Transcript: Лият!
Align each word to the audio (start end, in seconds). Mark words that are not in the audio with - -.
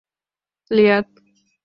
Лият! 0.75 1.09